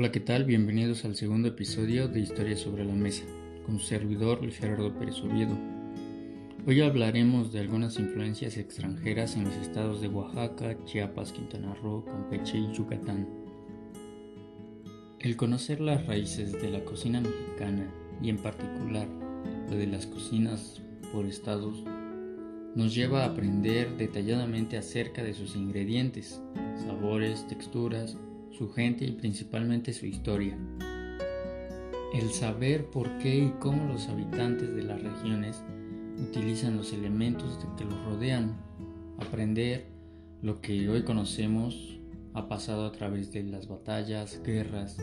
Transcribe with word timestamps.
Hola, 0.00 0.12
¿qué 0.12 0.20
tal? 0.20 0.44
Bienvenidos 0.44 1.04
al 1.04 1.14
segundo 1.14 1.48
episodio 1.48 2.08
de 2.08 2.20
Historia 2.20 2.56
sobre 2.56 2.86
la 2.86 2.94
Mesa, 2.94 3.22
con 3.66 3.78
su 3.78 3.84
servidor 3.84 4.50
Gerardo 4.50 4.98
Pérez 4.98 5.20
Oviedo. 5.20 5.54
Hoy 6.66 6.80
hablaremos 6.80 7.52
de 7.52 7.60
algunas 7.60 7.98
influencias 7.98 8.56
extranjeras 8.56 9.36
en 9.36 9.44
los 9.44 9.54
estados 9.56 10.00
de 10.00 10.08
Oaxaca, 10.08 10.74
Chiapas, 10.86 11.32
Quintana 11.32 11.74
Roo, 11.74 12.06
Campeche 12.06 12.56
y 12.56 12.72
Yucatán. 12.72 13.28
El 15.18 15.36
conocer 15.36 15.82
las 15.82 16.06
raíces 16.06 16.52
de 16.52 16.70
la 16.70 16.82
cocina 16.82 17.20
mexicana 17.20 17.92
y 18.22 18.30
en 18.30 18.38
particular 18.38 19.06
la 19.68 19.76
de 19.76 19.86
las 19.86 20.06
cocinas 20.06 20.80
por 21.12 21.26
estados 21.26 21.84
nos 22.74 22.94
lleva 22.94 23.24
a 23.24 23.26
aprender 23.26 23.98
detalladamente 23.98 24.78
acerca 24.78 25.22
de 25.22 25.34
sus 25.34 25.56
ingredientes, 25.56 26.40
sabores, 26.86 27.46
texturas, 27.48 28.16
su 28.50 28.70
gente 28.70 29.04
y 29.04 29.12
principalmente 29.12 29.92
su 29.92 30.06
historia. 30.06 30.56
El 32.12 32.30
saber 32.30 32.86
por 32.86 33.18
qué 33.18 33.44
y 33.44 33.54
cómo 33.60 33.92
los 33.92 34.08
habitantes 34.08 34.74
de 34.74 34.82
las 34.82 35.02
regiones 35.02 35.62
utilizan 36.18 36.76
los 36.76 36.92
elementos 36.92 37.58
que 37.76 37.84
los 37.84 38.04
rodean, 38.04 38.56
aprender 39.18 39.86
lo 40.42 40.60
que 40.60 40.88
hoy 40.88 41.02
conocemos 41.02 42.00
ha 42.34 42.48
pasado 42.48 42.86
a 42.86 42.92
través 42.92 43.32
de 43.32 43.42
las 43.42 43.68
batallas, 43.68 44.40
guerras, 44.42 44.98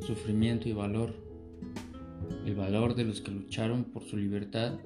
sufrimiento 0.00 0.68
y 0.68 0.72
valor, 0.72 1.14
el 2.44 2.54
valor 2.54 2.94
de 2.94 3.04
los 3.04 3.20
que 3.20 3.30
lucharon 3.30 3.84
por 3.84 4.04
su 4.04 4.16
libertad 4.16 4.78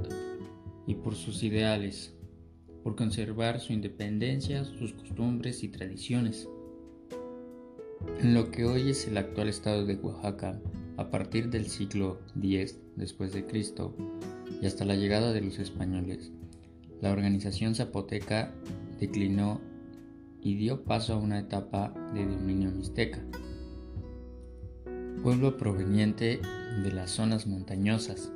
y 0.86 0.94
por 0.94 1.14
sus 1.14 1.42
ideales, 1.42 2.14
por 2.82 2.96
conservar 2.96 3.60
su 3.60 3.72
independencia, 3.72 4.64
sus 4.64 4.92
costumbres 4.92 5.62
y 5.62 5.68
tradiciones. 5.68 6.48
En 8.20 8.34
lo 8.34 8.50
que 8.50 8.64
hoy 8.64 8.90
es 8.90 9.06
el 9.06 9.16
actual 9.16 9.48
estado 9.48 9.84
de 9.84 9.96
Oaxaca, 9.96 10.60
a 10.96 11.10
partir 11.10 11.50
del 11.50 11.66
siglo 11.66 12.20
X 12.40 12.78
después 12.96 13.32
de 13.32 13.46
Cristo 13.46 13.94
y 14.60 14.66
hasta 14.66 14.84
la 14.84 14.96
llegada 14.96 15.32
de 15.32 15.42
los 15.42 15.58
españoles, 15.58 16.32
la 17.00 17.12
organización 17.12 17.74
zapoteca 17.74 18.54
declinó 18.98 19.60
y 20.40 20.54
dio 20.54 20.84
paso 20.84 21.14
a 21.14 21.18
una 21.18 21.38
etapa 21.38 21.92
de 22.14 22.24
dominio 22.24 22.70
mixteca, 22.70 23.20
pueblo 25.22 25.56
proveniente 25.56 26.40
de 26.82 26.92
las 26.92 27.10
zonas 27.10 27.46
montañosas. 27.46 28.32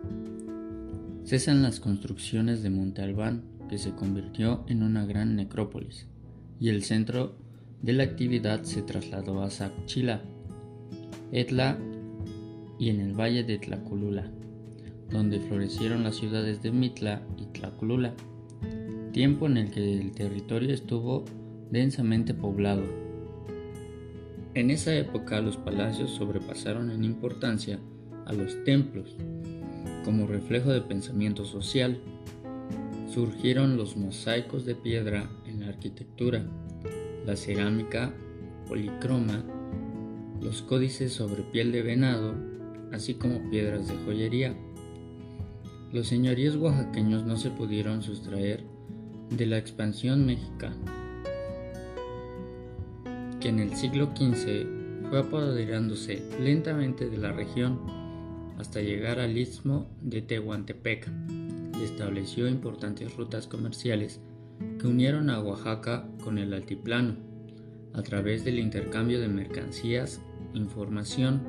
Cesan 1.24 1.62
las 1.62 1.80
construcciones 1.80 2.62
de 2.62 2.70
Monte 2.70 3.02
Albán, 3.02 3.44
que 3.68 3.78
se 3.78 3.94
convirtió 3.94 4.64
en 4.66 4.82
una 4.82 5.06
gran 5.06 5.36
necrópolis, 5.36 6.06
y 6.58 6.68
el 6.68 6.82
centro 6.82 7.36
de 7.82 7.92
la 7.92 8.02
actividad 8.02 8.62
se 8.64 8.82
trasladó 8.82 9.42
a 9.42 9.50
Sacchila, 9.50 10.22
Etla 11.32 11.78
y 12.78 12.90
en 12.90 13.00
el 13.00 13.18
valle 13.18 13.42
de 13.44 13.58
Tlacolula, 13.58 14.30
donde 15.10 15.40
florecieron 15.40 16.04
las 16.04 16.16
ciudades 16.16 16.62
de 16.62 16.72
Mitla 16.72 17.22
y 17.38 17.46
Tlacolula, 17.46 18.14
tiempo 19.12 19.46
en 19.46 19.56
el 19.56 19.70
que 19.70 19.98
el 19.98 20.12
territorio 20.12 20.72
estuvo 20.72 21.24
densamente 21.70 22.34
poblado. 22.34 22.82
En 24.54 24.70
esa 24.70 24.94
época 24.94 25.40
los 25.40 25.56
palacios 25.56 26.10
sobrepasaron 26.10 26.90
en 26.90 27.04
importancia 27.04 27.78
a 28.26 28.32
los 28.32 28.62
templos, 28.64 29.16
como 30.04 30.26
reflejo 30.26 30.70
de 30.70 30.80
pensamiento 30.80 31.44
social. 31.44 31.98
Surgieron 33.12 33.76
los 33.76 33.96
mosaicos 33.96 34.64
de 34.64 34.74
piedra 34.74 35.30
en 35.46 35.60
la 35.60 35.68
arquitectura, 35.68 36.44
la 37.26 37.36
cerámica 37.36 38.12
policroma, 38.66 39.44
los 40.40 40.62
códices 40.62 41.12
sobre 41.12 41.42
piel 41.42 41.72
de 41.72 41.82
venado, 41.82 42.34
así 42.92 43.14
como 43.14 43.50
piedras 43.50 43.88
de 43.88 43.94
joyería. 44.04 44.54
Los 45.92 46.06
señoríos 46.06 46.56
oaxaqueños 46.56 47.24
no 47.24 47.36
se 47.36 47.50
pudieron 47.50 48.02
sustraer 48.02 48.64
de 49.30 49.46
la 49.46 49.58
expansión 49.58 50.24
mexicana, 50.24 50.76
que 53.40 53.48
en 53.48 53.58
el 53.58 53.76
siglo 53.76 54.10
XV 54.16 55.08
fue 55.08 55.20
apoderándose 55.20 56.22
lentamente 56.40 57.10
de 57.10 57.18
la 57.18 57.32
región 57.32 57.80
hasta 58.58 58.80
llegar 58.80 59.18
al 59.18 59.36
istmo 59.36 59.90
de 60.00 60.22
Tehuantepec 60.22 61.10
y 61.80 61.82
estableció 61.82 62.46
importantes 62.46 63.16
rutas 63.16 63.46
comerciales 63.46 64.20
que 64.80 64.86
unieron 64.86 65.28
a 65.30 65.40
Oaxaca 65.40 66.08
con 66.24 66.38
el 66.38 66.54
altiplano 66.54 67.16
a 67.92 68.02
través 68.02 68.44
del 68.44 68.58
intercambio 68.58 69.20
de 69.20 69.28
mercancías 69.28 70.20
información. 70.54 71.42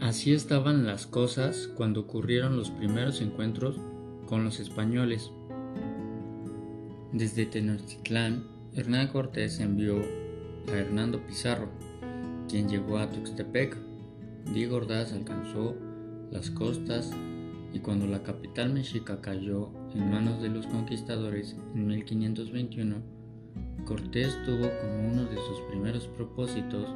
Así 0.00 0.32
estaban 0.32 0.86
las 0.86 1.06
cosas 1.06 1.68
cuando 1.74 2.00
ocurrieron 2.00 2.56
los 2.56 2.70
primeros 2.70 3.20
encuentros 3.20 3.76
con 4.26 4.44
los 4.44 4.60
españoles. 4.60 5.30
Desde 7.12 7.46
Tenochtitlán, 7.46 8.44
Hernán 8.74 9.08
Cortés 9.08 9.60
envió 9.60 10.00
a 10.68 10.72
Hernando 10.72 11.24
Pizarro, 11.26 11.68
quien 12.48 12.68
llegó 12.68 12.98
a 12.98 13.10
Tuxtepec 13.10 13.76
Diego 14.52 14.76
Ordaz 14.76 15.12
alcanzó 15.12 15.74
las 16.30 16.50
costas 16.50 17.10
y 17.72 17.78
cuando 17.78 18.06
la 18.06 18.22
capital 18.22 18.72
mexica 18.72 19.20
cayó 19.20 19.70
en 19.94 20.10
manos 20.10 20.42
de 20.42 20.48
los 20.48 20.66
conquistadores 20.66 21.56
en 21.74 21.86
1521, 21.86 22.96
Cortés 23.84 24.36
tuvo 24.44 24.70
como 24.80 25.12
uno 25.12 25.24
de 25.24 25.36
sus 25.36 25.60
primeros 25.68 26.06
propósitos 26.08 26.88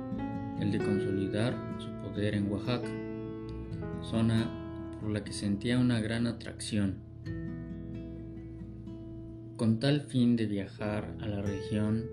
el 0.61 0.73
de 0.73 0.79
consolidar 0.79 1.55
su 1.79 1.89
poder 2.03 2.35
en 2.35 2.51
Oaxaca, 2.51 2.89
zona 4.03 4.51
por 5.01 5.11
la 5.11 5.23
que 5.23 5.33
sentía 5.33 5.79
una 5.79 6.01
gran 6.01 6.27
atracción. 6.27 6.97
Con 9.57 9.79
tal 9.79 10.03
fin 10.03 10.37
de 10.37 10.47
viajar 10.47 11.17
a 11.21 11.29
la 11.29 11.43
región, 11.43 12.07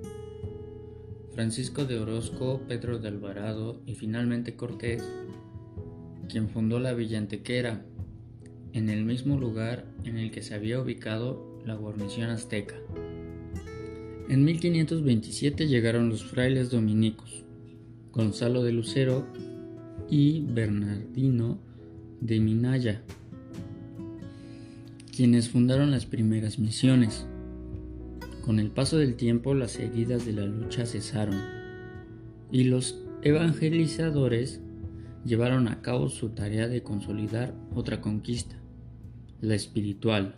Francisco 1.34 1.86
de 1.86 2.00
Orozco, 2.00 2.62
Pedro 2.68 3.00
de 3.00 3.08
Alvarado 3.08 3.82
y 3.86 3.96
finalmente 3.96 4.56
Cortés, 4.56 5.04
quien 6.30 6.50
fundó 6.50 6.80
la 6.80 6.94
Villa 6.94 7.18
Antequera, 7.18 7.86
en 8.76 8.90
el 8.90 9.06
mismo 9.06 9.40
lugar 9.40 9.86
en 10.04 10.18
el 10.18 10.32
que 10.32 10.44
se 10.44 10.54
había 10.54 10.82
ubicado 10.82 11.62
la 11.66 11.76
guarnición 11.76 12.30
azteca. 12.30 12.76
En 14.28 14.44
1527 14.44 15.68
llegaron 15.68 16.10
los 16.10 16.26
frailes 16.26 16.70
dominicos, 16.70 17.46
Gonzalo 18.12 18.64
de 18.64 18.74
Lucero 18.74 19.26
y 20.10 20.42
Bernardino 20.42 21.58
de 22.20 22.40
Minaya, 22.42 23.02
quienes 25.16 25.48
fundaron 25.48 25.90
las 25.90 26.06
primeras 26.06 26.60
misiones. 26.60 27.26
Con 28.44 28.60
el 28.60 28.72
paso 28.72 28.98
del 28.98 29.16
tiempo 29.16 29.54
las 29.54 29.80
heridas 29.80 30.26
de 30.26 30.34
la 30.34 30.46
lucha 30.46 30.86
cesaron 30.86 31.40
y 32.52 32.66
los 32.66 33.02
evangelizadores 33.22 34.60
llevaron 35.24 35.70
a 35.70 35.82
cabo 35.82 36.10
su 36.10 36.30
tarea 36.30 36.68
de 36.68 36.84
consolidar 36.84 37.56
otra 37.74 38.02
conquista, 38.02 38.58
la 39.42 39.56
espiritual, 39.56 40.34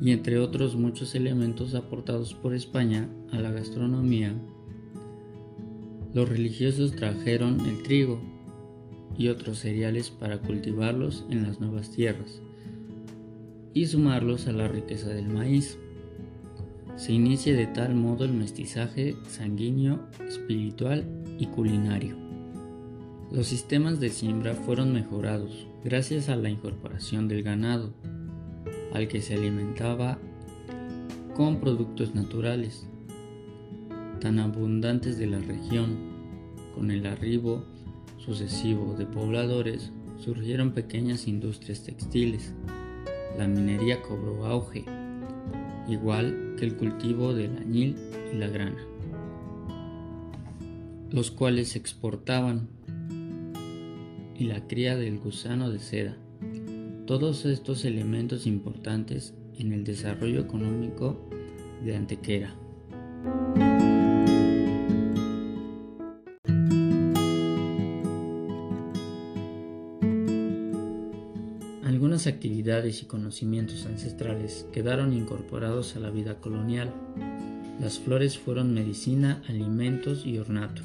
y 0.00 0.12
entre 0.12 0.38
otros 0.38 0.76
muchos 0.76 1.14
elementos 1.14 1.74
aportados 1.74 2.34
por 2.34 2.54
España 2.54 3.08
a 3.32 3.38
la 3.38 3.50
gastronomía, 3.50 4.34
los 6.14 6.28
religiosos 6.28 6.94
trajeron 6.94 7.60
el 7.66 7.82
trigo 7.82 8.20
y 9.16 9.28
otros 9.28 9.58
cereales 9.58 10.10
para 10.10 10.38
cultivarlos 10.38 11.24
en 11.30 11.42
las 11.42 11.60
nuevas 11.60 11.90
tierras 11.90 12.40
y 13.74 13.86
sumarlos 13.86 14.46
a 14.46 14.52
la 14.52 14.68
riqueza 14.68 15.08
del 15.08 15.28
maíz 15.28 15.78
se 16.96 17.12
inicia 17.12 17.56
de 17.56 17.66
tal 17.66 17.94
modo 17.94 18.24
el 18.24 18.32
mestizaje 18.32 19.16
sanguíneo, 19.28 20.00
espiritual 20.28 21.04
y 21.38 21.46
culinario. 21.46 22.16
Los 23.30 23.46
sistemas 23.46 23.98
de 23.98 24.10
siembra 24.10 24.54
fueron 24.54 24.92
mejorados 24.92 25.66
gracias 25.84 26.28
a 26.28 26.36
la 26.36 26.48
incorporación 26.48 27.28
del 27.28 27.42
ganado, 27.42 27.92
al 28.92 29.08
que 29.08 29.20
se 29.20 29.34
alimentaba 29.34 30.18
con 31.34 31.60
productos 31.60 32.14
naturales, 32.14 32.86
tan 34.20 34.38
abundantes 34.38 35.18
de 35.18 35.26
la 35.26 35.38
región. 35.38 36.12
Con 36.74 36.90
el 36.90 37.06
arribo 37.06 37.64
sucesivo 38.16 38.94
de 38.94 39.04
pobladores 39.04 39.92
surgieron 40.18 40.72
pequeñas 40.72 41.26
industrias 41.26 41.82
textiles. 41.82 42.54
La 43.36 43.46
minería 43.48 44.00
cobró 44.00 44.46
auge 44.46 44.84
igual 45.88 46.54
que 46.58 46.64
el 46.64 46.76
cultivo 46.76 47.34
del 47.34 47.58
añil 47.58 47.96
y 48.32 48.36
la 48.36 48.48
grana, 48.48 48.86
los 51.10 51.30
cuales 51.30 51.70
se 51.70 51.78
exportaban, 51.78 52.68
y 54.42 54.46
la 54.46 54.66
cría 54.66 54.96
del 54.96 55.20
gusano 55.20 55.70
de 55.70 55.78
seda. 55.78 56.16
Todos 57.06 57.44
estos 57.44 57.84
elementos 57.84 58.44
importantes 58.44 59.34
en 59.56 59.72
el 59.72 59.84
desarrollo 59.84 60.40
económico 60.40 61.28
de 61.84 61.94
Antequera. 61.94 62.52
Algunas 71.84 72.26
actividades 72.26 73.00
y 73.02 73.06
conocimientos 73.06 73.86
ancestrales 73.86 74.66
quedaron 74.72 75.12
incorporados 75.12 75.94
a 75.94 76.00
la 76.00 76.10
vida 76.10 76.40
colonial. 76.40 76.92
Las 77.80 78.00
flores 78.00 78.38
fueron 78.38 78.74
medicina, 78.74 79.40
alimentos 79.48 80.26
y 80.26 80.36
ornato. 80.38 80.82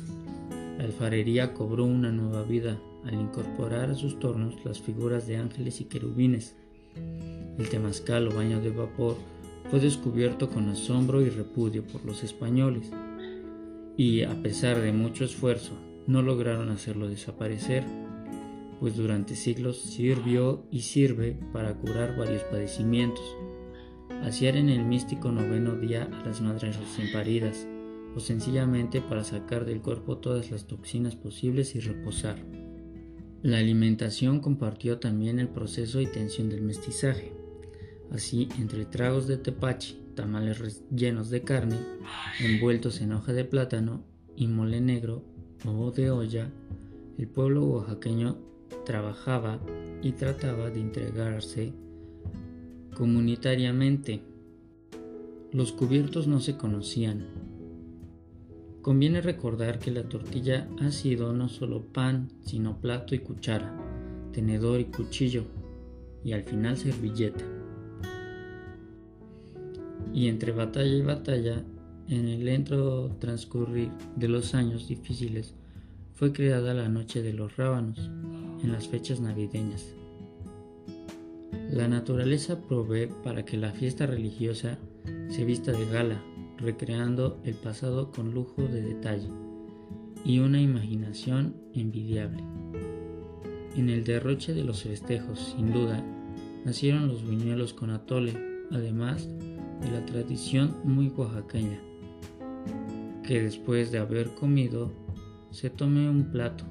La 0.77 0.83
alfarería 0.83 1.55
cobró 1.55 1.85
una 1.85 2.11
nueva 2.11 2.43
vida 2.43 2.77
al 3.07 3.15
incorporar 3.15 3.89
a 3.89 3.95
sus 3.95 4.19
tornos 4.19 4.63
las 4.65 4.79
figuras 4.79 5.25
de 5.27 5.37
ángeles 5.37 5.81
y 5.81 5.85
querubines. 5.85 6.55
El 7.57 7.69
temazcal 7.69 8.27
o 8.27 8.31
baño 8.31 8.61
de 8.61 8.69
vapor 8.69 9.15
fue 9.69 9.79
descubierto 9.79 10.49
con 10.49 10.69
asombro 10.69 11.21
y 11.21 11.29
repudio 11.29 11.83
por 11.85 12.05
los 12.05 12.23
españoles, 12.23 12.91
y 13.97 14.23
a 14.23 14.41
pesar 14.41 14.79
de 14.81 14.91
mucho 14.91 15.25
esfuerzo 15.25 15.73
no 16.05 16.21
lograron 16.21 16.69
hacerlo 16.69 17.07
desaparecer 17.07 17.83
pues 18.79 18.95
durante 18.95 19.35
siglos 19.35 19.77
sirvió 19.81 20.63
y 20.71 20.81
sirve 20.81 21.37
para 21.51 21.73
curar 21.75 22.15
varios 22.17 22.43
padecimientos. 22.43 23.23
Asear 24.23 24.55
en 24.55 24.69
el 24.69 24.85
místico 24.85 25.31
noveno 25.31 25.75
día 25.75 26.09
a 26.11 26.25
las 26.25 26.41
madres 26.41 26.77
recién 26.77 27.11
paridas, 27.11 27.67
o 28.15 28.19
sencillamente 28.19 29.01
para 29.01 29.23
sacar 29.23 29.65
del 29.65 29.81
cuerpo 29.81 30.17
todas 30.17 30.51
las 30.51 30.65
toxinas 30.65 31.15
posibles 31.15 31.75
y 31.75 31.79
reposar. 31.79 32.37
La 33.43 33.59
alimentación 33.59 34.39
compartió 34.39 34.97
también 34.97 35.39
el 35.39 35.47
proceso 35.47 36.01
y 36.01 36.07
tensión 36.07 36.49
del 36.49 36.61
mestizaje. 36.61 37.33
Así, 38.11 38.49
entre 38.59 38.85
tragos 38.85 39.27
de 39.27 39.37
tepache, 39.37 39.95
tamales 40.15 40.83
llenos 40.89 41.29
de 41.29 41.43
carne, 41.43 41.77
envueltos 42.39 43.01
en 43.01 43.13
hoja 43.13 43.33
de 43.33 43.45
plátano 43.45 44.03
y 44.35 44.47
mole 44.47 44.81
negro 44.81 45.23
o 45.65 45.91
de 45.91 46.09
olla, 46.09 46.49
el 47.17 47.27
pueblo 47.27 47.65
oaxaqueño 47.65 48.37
trabajaba 48.85 49.59
y 50.01 50.13
trataba 50.13 50.69
de 50.69 50.81
entregarse 50.81 51.73
comunitariamente. 52.95 54.21
Los 55.51 55.71
cubiertos 55.71 56.27
no 56.27 56.39
se 56.39 56.57
conocían. 56.57 57.46
Conviene 58.87 59.19
recordar 59.19 59.79
que 59.79 59.91
la 59.91 60.07
tortilla 60.07 60.69
ha 60.79 60.91
sido 60.91 61.33
no 61.33 61.49
solo 61.49 61.81
pan, 61.81 62.31
sino 62.45 62.79
plato 62.79 63.15
y 63.15 63.19
cuchara, 63.19 63.75
tenedor 64.31 64.79
y 64.79 64.85
cuchillo, 64.85 65.43
y 66.23 66.31
al 66.31 66.43
final 66.43 66.77
servilleta. 66.77 67.43
Y 70.13 70.29
entre 70.29 70.53
batalla 70.53 70.95
y 70.95 71.01
batalla, 71.01 71.65
en 72.07 72.29
el 72.29 72.45
lento 72.45 73.13
transcurrir 73.19 73.91
de 74.15 74.29
los 74.29 74.55
años 74.55 74.87
difíciles, 74.87 75.53
fue 76.13 76.31
creada 76.31 76.73
la 76.73 76.87
Noche 76.87 77.21
de 77.21 77.33
los 77.33 77.57
Rábanos, 77.57 78.09
en 78.63 78.71
las 78.71 78.87
fechas 78.87 79.19
navideñas. 79.19 79.93
La 81.73 81.89
naturaleza 81.89 82.61
provee 82.61 83.09
para 83.21 83.43
que 83.43 83.57
la 83.57 83.73
fiesta 83.73 84.05
religiosa 84.05 84.77
se 85.27 85.43
vista 85.43 85.73
de 85.73 85.85
gala, 85.87 86.23
recreando 86.57 87.39
el 87.43 87.55
pasado 87.55 88.11
con 88.11 88.33
lujo 88.33 88.63
de 88.63 88.81
detalle 88.81 89.29
y 90.25 90.39
una 90.39 90.61
imaginación 90.61 91.55
envidiable. 91.73 92.43
En 93.75 93.89
el 93.89 94.03
derroche 94.03 94.53
de 94.53 94.63
los 94.63 94.83
festejos, 94.83 95.53
sin 95.55 95.71
duda, 95.71 96.03
nacieron 96.65 97.07
los 97.07 97.23
buñuelos 97.23 97.73
con 97.73 97.91
atole, 97.91 98.33
además 98.71 99.27
de 99.81 99.91
la 99.91 100.05
tradición 100.05 100.75
muy 100.83 101.09
oaxaqueña, 101.09 101.79
que 103.23 103.41
después 103.41 103.91
de 103.91 103.99
haber 103.99 104.33
comido 104.33 104.91
se 105.51 105.69
tome 105.69 106.09
un 106.09 106.31
plato 106.31 106.65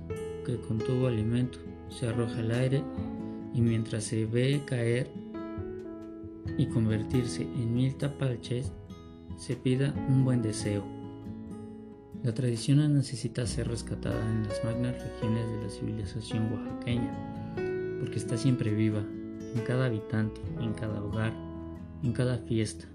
que 0.45 0.57
contuvo 0.57 1.07
alimento 1.07 1.59
se 1.89 2.07
arroja 2.09 2.41
al 2.41 2.51
aire 2.51 2.83
y 3.55 3.61
mientras 3.61 4.05
se 4.05 4.27
ve 4.27 4.63
caer 4.67 5.11
y 6.59 6.67
convertirse 6.67 7.43
en 7.43 7.75
mil 7.75 7.97
tapalches, 7.97 8.73
se 9.37 9.55
pida 9.55 9.95
un 10.09 10.25
buen 10.25 10.43
deseo. 10.43 10.85
La 12.23 12.33
tradición 12.33 12.79
necesita 12.95 13.47
ser 13.47 13.69
rescatada 13.69 14.21
en 14.31 14.45
las 14.49 14.65
magnas 14.65 14.95
regiones 15.01 15.49
de 15.49 15.63
la 15.63 15.69
civilización 15.69 16.53
oaxaqueña, 16.53 17.55
porque 18.01 18.17
está 18.17 18.37
siempre 18.37 18.75
viva, 18.75 19.05
en 19.55 19.63
cada 19.67 19.87
habitante, 19.87 20.41
en 20.61 20.73
cada 20.73 21.03
hogar, 21.03 21.33
en 22.03 22.13
cada 22.13 22.39
fiesta. 22.39 22.87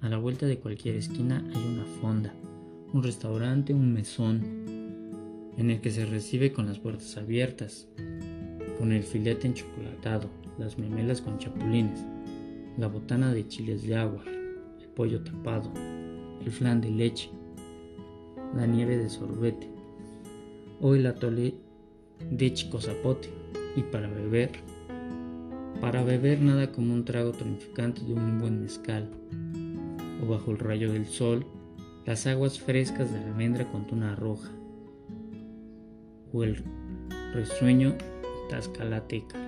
A 0.00 0.08
la 0.08 0.16
vuelta 0.16 0.46
de 0.46 0.58
cualquier 0.58 0.96
esquina 0.96 1.44
hay 1.54 1.74
una 1.74 1.84
fonda, 2.00 2.34
un 2.92 3.02
restaurante, 3.02 3.72
un 3.72 3.92
mesón, 3.92 4.62
en 5.56 5.70
el 5.70 5.80
que 5.80 5.90
se 5.90 6.06
recibe 6.06 6.52
con 6.52 6.66
las 6.66 6.78
puertas 6.78 7.16
abiertas, 7.16 7.86
con 8.78 8.92
el 8.92 9.02
filete 9.02 9.46
enchocolatado, 9.46 10.28
las 10.58 10.78
memelas 10.78 11.20
con 11.20 11.38
chapulines, 11.38 12.00
la 12.78 12.88
botana 12.88 13.32
de 13.32 13.46
chiles 13.46 13.86
de 13.86 13.96
agua, 13.96 14.24
pollo 14.94 15.22
tapado, 15.22 15.70
el 16.44 16.50
flan 16.50 16.80
de 16.80 16.90
leche, 16.90 17.30
la 18.54 18.66
nieve 18.66 18.96
de 18.96 19.08
sorbete 19.08 19.68
o 20.80 20.94
el 20.94 21.06
atole 21.06 21.54
de 22.30 22.52
chicozapote 22.52 23.28
y 23.76 23.82
para 23.82 24.08
beber, 24.08 24.50
para 25.80 26.02
beber 26.04 26.40
nada 26.40 26.72
como 26.72 26.94
un 26.94 27.04
trago 27.04 27.32
tonificante 27.32 28.02
de 28.02 28.14
un 28.14 28.38
buen 28.38 28.60
mezcal 28.60 29.08
o 30.22 30.28
bajo 30.28 30.50
el 30.50 30.58
rayo 30.58 30.92
del 30.92 31.06
sol, 31.06 31.46
las 32.04 32.26
aguas 32.26 32.58
frescas 32.60 33.12
de 33.12 33.18
almendra 33.18 33.70
con 33.70 33.86
tuna 33.86 34.14
roja 34.16 34.50
o 36.32 36.44
el 36.44 36.62
resueño 37.34 37.94
Tlaxcalateca. 38.48 39.38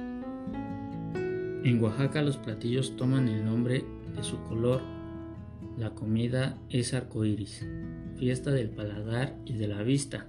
En 1.64 1.82
Oaxaca 1.82 2.22
los 2.22 2.36
platillos 2.36 2.96
toman 2.96 3.28
el 3.28 3.44
nombre 3.44 3.84
de 4.14 4.22
su 4.22 4.38
color. 4.44 4.93
La 5.76 5.90
comida 5.90 6.56
es 6.70 6.94
arcoíris, 6.94 7.66
fiesta 8.16 8.52
del 8.52 8.70
paladar 8.70 9.36
y 9.44 9.54
de 9.54 9.66
la 9.66 9.82
vista. 9.82 10.28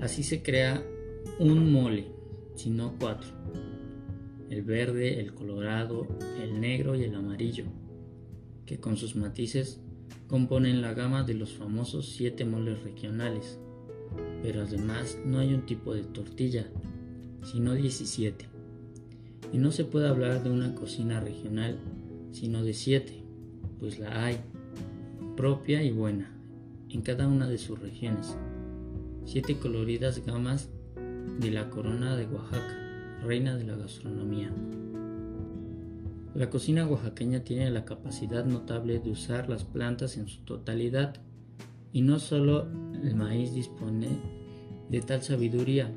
Así 0.00 0.22
se 0.22 0.42
crea 0.42 0.82
un 1.38 1.70
mole, 1.70 2.06
si 2.54 2.70
no 2.70 2.94
cuatro. 2.98 3.28
El 4.48 4.62
verde, 4.62 5.20
el 5.20 5.34
colorado, 5.34 6.08
el 6.42 6.60
negro 6.60 6.94
y 6.94 7.04
el 7.04 7.14
amarillo, 7.14 7.64
que 8.64 8.80
con 8.80 8.96
sus 8.96 9.16
matices 9.16 9.82
componen 10.28 10.80
la 10.80 10.94
gama 10.94 11.24
de 11.24 11.34
los 11.34 11.52
famosos 11.52 12.08
siete 12.08 12.46
moles 12.46 12.82
regionales. 12.82 13.58
Pero 14.42 14.62
además 14.62 15.18
no 15.26 15.40
hay 15.40 15.52
un 15.52 15.66
tipo 15.66 15.94
de 15.94 16.04
tortilla, 16.04 16.70
sino 17.42 17.74
17. 17.74 18.46
Y 19.52 19.58
no 19.58 19.72
se 19.72 19.84
puede 19.84 20.08
hablar 20.08 20.42
de 20.42 20.50
una 20.50 20.74
cocina 20.74 21.20
regional, 21.20 21.78
sino 22.32 22.62
de 22.62 22.72
7, 22.72 23.17
pues 23.78 23.98
la 23.98 24.24
hay, 24.24 24.38
propia 25.36 25.82
y 25.82 25.90
buena, 25.90 26.30
en 26.90 27.02
cada 27.02 27.28
una 27.28 27.48
de 27.48 27.58
sus 27.58 27.78
regiones. 27.78 28.36
Siete 29.24 29.58
coloridas 29.58 30.24
gamas 30.24 30.68
de 31.38 31.50
la 31.50 31.70
corona 31.70 32.16
de 32.16 32.26
Oaxaca, 32.26 33.18
reina 33.22 33.56
de 33.56 33.64
la 33.64 33.76
gastronomía. 33.76 34.50
La 36.34 36.50
cocina 36.50 36.86
oaxaqueña 36.86 37.40
tiene 37.40 37.70
la 37.70 37.84
capacidad 37.84 38.44
notable 38.44 38.98
de 39.00 39.10
usar 39.10 39.48
las 39.48 39.64
plantas 39.64 40.16
en 40.16 40.28
su 40.28 40.42
totalidad, 40.42 41.16
y 41.92 42.02
no 42.02 42.18
solo 42.18 42.66
el 43.02 43.14
maíz 43.14 43.54
dispone 43.54 44.08
de 44.88 45.00
tal 45.00 45.22
sabiduría, 45.22 45.90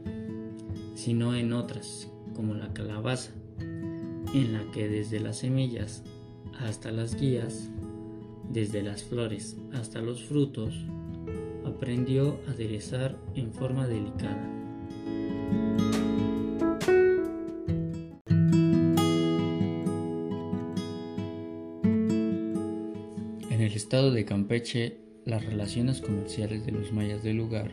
sino 0.95 1.35
en 1.35 1.53
otras, 1.53 2.09
como 2.33 2.53
la 2.53 2.73
calabaza, 2.73 3.31
en 3.59 4.53
la 4.53 4.63
que 4.71 4.88
desde 4.88 5.19
las 5.19 5.39
semillas 5.39 6.03
hasta 6.60 6.91
las 6.91 7.15
guías, 7.15 7.70
desde 8.50 8.84
las 8.84 9.03
flores 9.03 9.58
hasta 9.74 10.01
los 10.01 10.24
frutos, 10.24 10.74
aprendió 11.65 12.39
a 12.48 12.51
aderezar 12.51 13.17
en 13.36 13.53
forma 13.53 13.88
delicada. 13.88 14.50
En 23.50 23.62
el 23.62 23.74
estado 23.74 24.12
de 24.12 24.25
Campeche, 24.25 25.00
las 25.25 25.46
relaciones 25.46 26.01
comerciales 26.01 26.65
de 26.65 26.72
los 26.72 26.91
mayas 26.91 27.24
del 27.24 27.38
lugar 27.38 27.72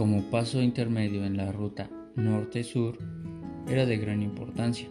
como 0.00 0.22
paso 0.30 0.62
intermedio 0.62 1.26
en 1.26 1.36
la 1.36 1.52
ruta 1.52 1.90
norte-sur, 2.16 2.96
era 3.68 3.84
de 3.84 3.98
gran 3.98 4.22
importancia. 4.22 4.88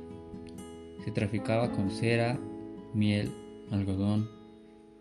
Se 1.10 1.16
traficaba 1.16 1.72
con 1.72 1.90
cera, 1.90 2.40
miel, 2.94 3.32
algodón, 3.72 4.30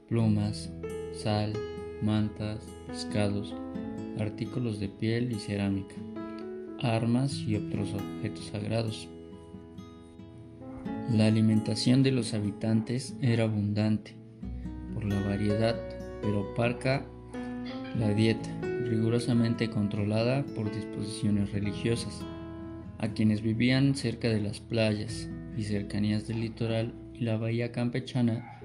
plumas, 0.09 0.73
sal, 1.13 1.53
mantas, 2.01 2.61
pescados, 2.87 3.55
artículos 4.19 4.81
de 4.81 4.89
piel 4.89 5.31
y 5.33 5.35
cerámica, 5.35 5.97
armas 6.81 7.35
y 7.35 7.57
otros 7.57 7.93
objetos 7.93 8.47
sagrados. 8.47 9.07
La 11.13 11.27
alimentación 11.27 12.03
de 12.03 12.13
los 12.13 12.33
habitantes 12.33 13.15
era 13.21 13.45
abundante 13.45 14.15
por 14.95 15.05
la 15.05 15.21
variedad, 15.29 15.77
pero 16.23 16.55
parca 16.55 17.05
la 17.99 18.15
dieta 18.15 18.49
rigurosamente 18.63 19.69
controlada 19.69 20.43
por 20.57 20.75
disposiciones 20.75 21.53
religiosas. 21.53 22.25
A 22.97 23.09
quienes 23.09 23.43
vivían 23.43 23.95
cerca 23.95 24.31
de 24.31 24.41
las 24.41 24.59
playas 24.59 25.29
y 25.59 25.65
cercanías 25.65 26.29
del 26.29 26.41
litoral 26.41 26.95
y 27.13 27.25
la 27.25 27.37
bahía 27.37 27.73
campechana, 27.73 28.61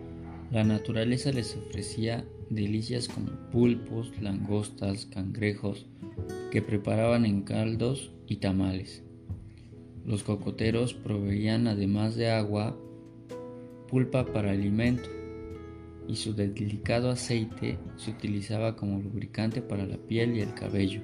la 0.51 0.63
naturaleza 0.63 1.31
les 1.31 1.55
ofrecía 1.55 2.23
delicias 2.51 3.07
como 3.07 3.31
pulpos, 3.51 4.13
langostas, 4.21 5.07
cangrejos, 5.07 5.87
que 6.51 6.61
preparaban 6.61 7.25
en 7.25 7.41
caldos 7.41 8.11
y 8.27 8.35
tamales. 8.35 9.01
Los 10.05 10.23
cocoteros 10.23 10.93
proveían 10.93 11.67
además 11.67 12.15
de 12.15 12.29
agua, 12.29 12.77
pulpa 13.87 14.25
para 14.25 14.51
alimento, 14.51 15.09
y 16.07 16.17
su 16.17 16.35
delicado 16.35 17.09
aceite 17.09 17.79
se 17.95 18.11
utilizaba 18.11 18.75
como 18.75 18.99
lubricante 18.99 19.61
para 19.61 19.87
la 19.87 19.97
piel 19.97 20.37
y 20.37 20.41
el 20.41 20.53
cabello. 20.53 21.01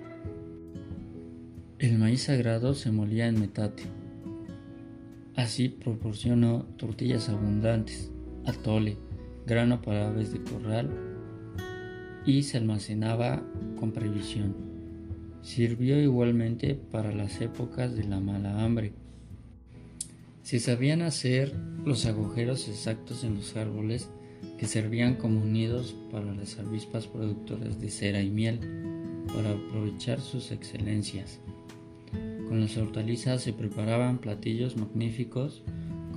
El 1.80 1.98
maíz 1.98 2.24
sagrado 2.24 2.76
se 2.76 2.92
molía 2.92 3.28
en 3.28 3.40
metate. 3.40 3.84
Así 5.40 5.70
proporcionó 5.70 6.66
tortillas 6.76 7.30
abundantes, 7.30 8.12
atole, 8.46 8.98
grano 9.48 9.82
para 9.82 10.10
aves 10.10 10.34
de 10.34 10.44
corral 10.44 10.90
y 12.26 12.44
se 12.44 12.58
almacenaba 12.58 13.42
con 13.80 13.94
previsión. 13.94 14.54
Sirvió 15.42 15.98
igualmente 16.02 16.76
para 16.76 17.14
las 17.14 17.40
épocas 17.40 17.96
de 17.96 18.04
la 18.04 18.20
mala 18.20 18.66
hambre. 18.66 18.92
Se 20.44 20.60
sabían 20.60 21.02
hacer 21.02 21.56
los 21.86 22.06
agujeros 22.06 22.68
exactos 22.68 23.24
en 23.24 23.36
los 23.36 23.56
árboles 23.56 24.10
que 24.58 24.68
servían 24.68 25.16
como 25.16 25.46
nidos 25.46 25.96
para 26.12 26.34
las 26.34 26.60
avispas 26.60 27.08
productoras 27.08 27.80
de 27.80 27.90
cera 27.90 28.22
y 28.22 28.30
miel, 28.30 28.60
para 29.34 29.52
aprovechar 29.52 30.20
sus 30.20 30.52
excelencias. 30.52 31.40
Con 32.50 32.62
las 32.62 32.76
hortalizas 32.78 33.44
se 33.44 33.54
preparaban 33.54 34.18
platillos 34.18 34.76
magníficos 34.76 35.62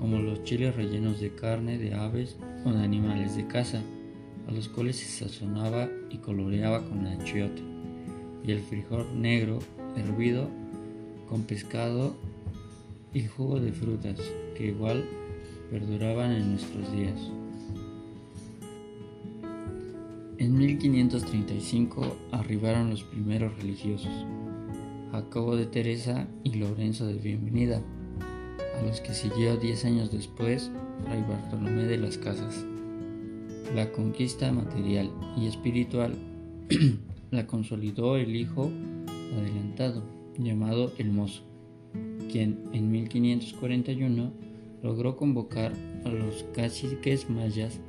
como 0.01 0.19
los 0.19 0.43
chiles 0.45 0.75
rellenos 0.75 1.21
de 1.21 1.35
carne 1.35 1.77
de 1.77 1.93
aves 1.93 2.39
o 2.65 2.73
de 2.73 2.83
animales 2.83 3.37
de 3.37 3.47
caza, 3.47 3.83
a 4.49 4.51
los 4.51 4.71
cuales 4.71 4.97
se 4.97 5.27
sazonaba 5.27 5.91
y 6.09 6.17
coloreaba 6.17 6.89
con 6.89 7.07
achiote, 7.07 7.63
y 8.47 8.51
el 8.51 8.61
frijol 8.61 9.21
negro 9.21 9.59
hervido 9.95 10.49
con 11.29 11.43
pescado 11.43 12.17
y 13.13 13.25
jugo 13.25 13.61
de 13.61 13.73
frutas, 13.73 14.19
que 14.57 14.69
igual 14.69 15.05
perduraban 15.71 16.33
en 16.33 16.53
nuestros 16.53 16.91
días. 16.93 17.31
En 20.39 20.57
1535 20.57 22.17
arribaron 22.33 22.89
los 22.89 23.05
primeros 23.05 23.55
religiosos, 23.59 24.27
Jacobo 25.13 25.57
de 25.57 25.67
Teresa 25.67 26.27
y 26.43 26.55
Lorenzo 26.55 27.07
de 27.07 27.13
Bienvenida, 27.13 27.83
a 28.79 28.83
los 28.87 29.03
que 29.03 29.13
siguió 29.13 29.59
diez 29.59 29.85
años 29.85 30.11
después 30.11 30.71
Fray 31.05 31.23
Bartolomé 31.29 31.85
de 31.85 31.99
las 31.99 32.17
Casas. 32.17 32.65
La 33.75 33.93
conquista 33.93 34.51
material 34.53 35.11
y 35.37 35.49
espiritual 35.49 36.15
la 37.31 37.47
consolidó 37.47 38.17
el 38.17 38.35
hijo 38.35 38.71
adelantado, 39.37 40.03
llamado 40.39 40.95
El 40.97 41.11
Mozo, 41.11 41.43
quien 42.31 42.65
en 42.73 42.91
1541 42.91 44.33
logró 44.83 45.19
convocar 45.19 45.75
a 46.07 46.09
los 46.09 46.43
caciques 46.55 47.29
mayas 47.29 47.81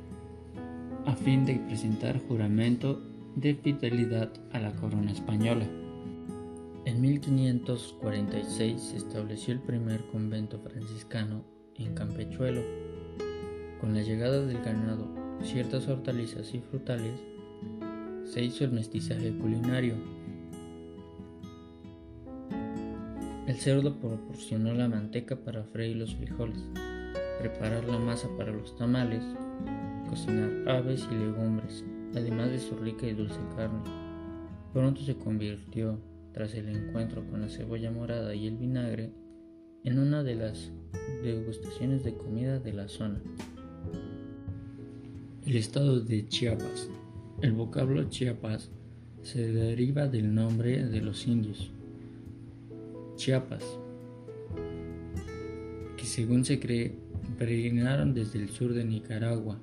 a 1.06 1.16
fin 1.16 1.46
de 1.46 1.54
presentar 1.54 2.20
juramento 2.28 3.00
de 3.34 3.54
fidelidad 3.54 4.30
a 4.52 4.58
la 4.58 4.76
corona 4.76 5.10
española. 5.10 5.66
En 6.94 7.00
1546 7.00 8.80
se 8.80 8.96
estableció 8.98 9.52
el 9.52 9.58
primer 9.58 10.04
convento 10.12 10.60
franciscano 10.60 11.42
en 11.74 11.92
Campechuelo. 11.92 12.60
Con 13.80 13.94
la 13.94 14.02
llegada 14.02 14.40
del 14.46 14.62
ganado, 14.62 15.08
ciertas 15.42 15.88
hortalizas 15.88 16.54
y 16.54 16.60
frutales, 16.60 17.20
se 18.24 18.44
hizo 18.44 18.62
el 18.64 18.70
mestizaje 18.70 19.36
culinario. 19.36 19.96
El 23.48 23.56
cerdo 23.56 23.98
proporcionó 23.98 24.72
la 24.72 24.86
manteca 24.86 25.34
para 25.34 25.64
freír 25.64 25.96
los 25.96 26.14
frijoles, 26.14 26.62
preparar 27.40 27.86
la 27.86 27.98
masa 27.98 28.28
para 28.38 28.52
los 28.52 28.76
tamales, 28.76 29.24
cocinar 30.08 30.68
aves 30.68 31.08
y 31.10 31.14
legumbres, 31.16 31.84
además 32.14 32.50
de 32.50 32.60
su 32.60 32.76
rica 32.76 33.04
y 33.04 33.14
dulce 33.14 33.40
carne. 33.56 33.82
Pronto 34.72 35.00
se 35.00 35.16
convirtió 35.16 35.98
tras 36.34 36.54
el 36.54 36.68
encuentro 36.68 37.24
con 37.26 37.40
la 37.40 37.48
cebolla 37.48 37.92
morada 37.92 38.34
y 38.34 38.48
el 38.48 38.56
vinagre, 38.56 39.12
en 39.84 39.98
una 40.00 40.24
de 40.24 40.34
las 40.34 40.72
degustaciones 41.22 42.02
de 42.02 42.14
comida 42.14 42.58
de 42.58 42.72
la 42.72 42.88
zona. 42.88 43.22
El 45.46 45.56
estado 45.56 46.00
de 46.00 46.26
Chiapas. 46.26 46.90
El 47.40 47.52
vocablo 47.52 48.08
Chiapas 48.10 48.70
se 49.22 49.52
deriva 49.52 50.08
del 50.08 50.34
nombre 50.34 50.84
de 50.84 51.00
los 51.00 51.26
indios, 51.26 51.70
Chiapas, 53.16 53.64
que 55.96 56.04
según 56.04 56.44
se 56.44 56.58
cree 56.58 56.96
peregrinaron 57.38 58.12
desde 58.12 58.40
el 58.40 58.48
sur 58.48 58.74
de 58.74 58.84
Nicaragua 58.84 59.58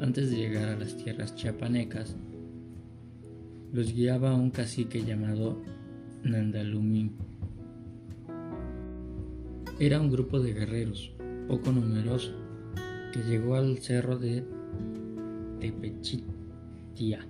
antes 0.00 0.30
de 0.30 0.36
llegar 0.36 0.68
a 0.68 0.76
las 0.76 0.96
tierras 0.96 1.34
chiapanecas. 1.34 2.16
Los 3.72 3.92
guiaba 3.92 4.34
un 4.34 4.50
cacique 4.50 5.04
llamado 5.04 5.60
Nandalumín. 6.24 7.12
Era 9.78 10.00
un 10.00 10.10
grupo 10.10 10.40
de 10.40 10.52
guerreros, 10.52 11.12
poco 11.46 11.70
numeroso, 11.70 12.32
que 13.12 13.20
llegó 13.20 13.54
al 13.54 13.78
cerro 13.78 14.18
de 14.18 14.44
Tepechitia, 15.60 17.26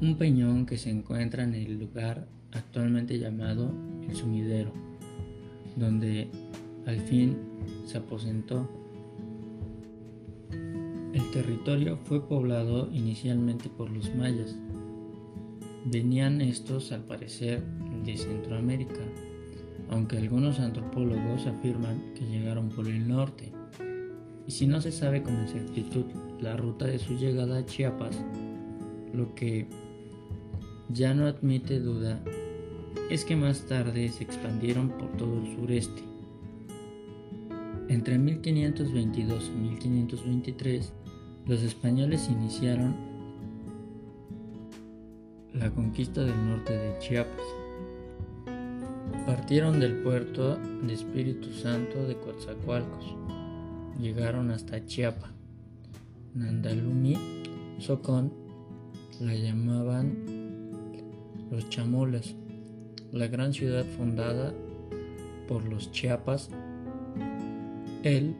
un 0.00 0.16
peñón 0.16 0.66
que 0.66 0.76
se 0.76 0.90
encuentra 0.90 1.44
en 1.44 1.54
el 1.54 1.78
lugar 1.78 2.26
actualmente 2.52 3.18
llamado 3.18 3.70
El 4.08 4.16
Sumidero, 4.16 4.72
donde 5.76 6.28
al 6.86 6.98
fin 7.00 7.36
se 7.86 7.98
aposentó. 7.98 8.68
El 11.12 11.30
territorio 11.32 11.96
fue 11.96 12.26
poblado 12.26 12.88
inicialmente 12.92 13.68
por 13.68 13.90
los 13.90 14.14
mayas, 14.14 14.56
Venían 15.84 16.40
estos 16.40 16.92
al 16.92 17.04
parecer 17.04 17.62
de 18.04 18.16
Centroamérica, 18.16 19.00
aunque 19.88 20.18
algunos 20.18 20.60
antropólogos 20.60 21.46
afirman 21.46 22.12
que 22.14 22.26
llegaron 22.26 22.68
por 22.68 22.86
el 22.86 23.08
norte. 23.08 23.52
Y 24.46 24.50
si 24.50 24.66
no 24.66 24.80
se 24.80 24.92
sabe 24.92 25.22
con 25.22 25.36
exactitud 25.40 26.04
la 26.40 26.56
ruta 26.56 26.86
de 26.86 26.98
su 26.98 27.14
llegada 27.14 27.58
a 27.58 27.66
Chiapas, 27.66 28.22
lo 29.14 29.34
que 29.34 29.66
ya 30.88 31.14
no 31.14 31.26
admite 31.26 31.80
duda 31.80 32.20
es 33.10 33.24
que 33.24 33.36
más 33.36 33.62
tarde 33.62 34.08
se 34.10 34.24
expandieron 34.24 34.90
por 34.90 35.16
todo 35.16 35.40
el 35.40 35.56
sureste. 35.56 36.02
Entre 37.88 38.18
1522 38.18 39.50
y 39.52 39.58
1523, 39.58 40.92
los 41.46 41.62
españoles 41.62 42.28
iniciaron 42.30 43.09
la 45.60 45.70
conquista 45.70 46.24
del 46.24 46.48
norte 46.48 46.72
de 46.72 46.98
Chiapas. 47.00 47.44
Partieron 49.26 49.78
del 49.78 49.98
puerto 50.02 50.56
de 50.56 50.94
Espíritu 50.94 51.52
Santo 51.52 52.02
de 52.06 52.16
Coatzacoalcos. 52.16 53.14
Llegaron 54.00 54.50
hasta 54.50 54.86
Chiapa. 54.86 55.30
Nandalumi, 56.34 57.18
Socón, 57.78 58.32
la 59.20 59.34
llamaban 59.34 60.16
los 61.50 61.68
chamolas, 61.68 62.34
la 63.12 63.26
gran 63.26 63.52
ciudad 63.52 63.84
fundada 63.98 64.54
por 65.46 65.64
los 65.66 65.92
Chiapas 65.92 66.48
el 68.02 68.34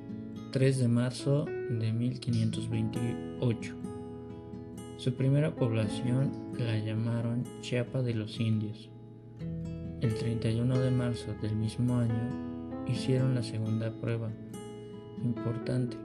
3 0.53 0.79
de 0.79 0.89
marzo 0.89 1.45
de 1.45 1.93
1528. 1.93 3.90
Su 5.01 5.15
primera 5.15 5.57
población 5.57 6.31
la 6.59 6.77
llamaron 6.77 7.45
Chiapa 7.63 8.03
de 8.03 8.13
los 8.13 8.39
Indios. 8.39 8.91
El 10.03 10.15
31 10.15 10.79
de 10.79 10.91
marzo 10.91 11.35
del 11.41 11.57
mismo 11.57 11.97
año 11.97 12.85
hicieron 12.87 13.35
la 13.35 13.43
segunda 13.43 13.91
prueba 13.99 14.31
importante 15.25 15.97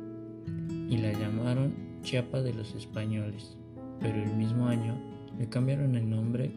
y 0.87 0.95
la 0.95 1.11
llamaron 1.11 1.73
Chiapa 2.03 2.41
de 2.41 2.53
los 2.53 2.73
Españoles, 2.73 3.57
pero 3.99 4.15
el 4.15 4.33
mismo 4.37 4.67
año 4.67 4.95
le 5.37 5.49
cambiaron 5.49 5.97
el 5.97 6.09
nombre 6.09 6.53